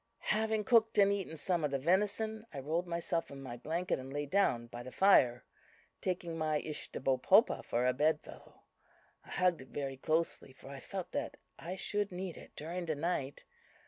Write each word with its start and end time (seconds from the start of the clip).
"Having 0.33 0.63
cooked 0.63 0.97
and 0.97 1.13
eaten 1.13 1.37
some 1.37 1.63
of 1.63 1.69
the 1.69 1.77
venison, 1.77 2.47
I 2.51 2.57
rolled 2.57 2.87
myself 2.87 3.29
in 3.29 3.39
my 3.39 3.55
blanket 3.55 3.99
and 3.99 4.11
lay 4.11 4.25
down 4.25 4.65
by 4.65 4.81
the 4.81 4.91
fire, 4.91 5.45
taking 6.01 6.39
my 6.39 6.59
Ishtahbopopa 6.59 7.61
for 7.63 7.85
a 7.85 7.93
bed 7.93 8.19
fellow. 8.21 8.63
I 9.23 9.29
hugged 9.29 9.61
it 9.61 9.67
very 9.67 9.97
closely, 9.97 10.53
for 10.53 10.69
I 10.69 10.79
felt 10.79 11.11
that 11.11 11.37
I 11.59 11.75
should 11.75 12.11
need 12.11 12.35
it 12.35 12.55
during 12.55 12.85
the 12.87 12.95
night. 12.95 13.43